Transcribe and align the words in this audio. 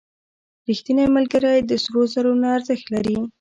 •رښتینی 0.67 1.05
ملګری 1.15 1.57
د 1.63 1.71
سرو 1.83 2.01
زرو 2.13 2.31
نه 2.41 2.47
ارزښت 2.57 2.85
لري. 2.93 3.17